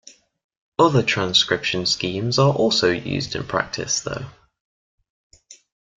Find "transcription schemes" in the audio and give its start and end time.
1.03-2.39